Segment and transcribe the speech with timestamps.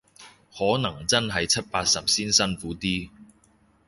[0.57, 3.11] 可能真係七八十先辛苦啲